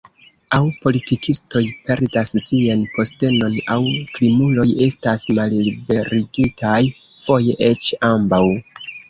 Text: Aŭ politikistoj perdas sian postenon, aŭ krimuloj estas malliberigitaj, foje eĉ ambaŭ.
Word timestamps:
Aŭ 0.55 0.59
politikistoj 0.83 1.61
perdas 1.89 2.33
sian 2.45 2.81
postenon, 2.95 3.59
aŭ 3.75 3.77
krimuloj 4.15 4.67
estas 4.87 5.27
malliberigitaj, 5.41 6.81
foje 7.29 7.57
eĉ 7.71 7.93
ambaŭ. 8.11 8.43